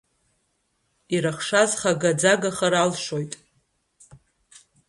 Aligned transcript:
Ирыхшаз 1.15 1.71
хагаӡагахар 1.79 2.73
алшоит. 2.83 3.31